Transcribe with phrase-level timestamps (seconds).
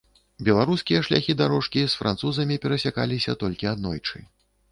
[0.45, 4.27] Беларускія шляхі-дарожкі з французамі перасякаліся толькі аднойчы.